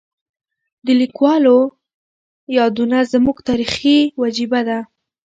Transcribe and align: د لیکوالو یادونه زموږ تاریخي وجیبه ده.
د 0.85 0.87
لیکوالو 1.01 1.57
یادونه 2.57 2.97
زموږ 3.13 3.37
تاریخي 3.49 3.99
وجیبه 4.21 4.61
ده. 4.67 4.79